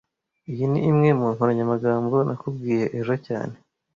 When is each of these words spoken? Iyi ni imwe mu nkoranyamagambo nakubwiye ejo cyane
Iyi 0.51 0.65
ni 0.71 0.79
imwe 0.89 1.09
mu 1.19 1.27
nkoranyamagambo 1.33 2.15
nakubwiye 2.27 2.85
ejo 2.99 3.15
cyane 3.27 3.55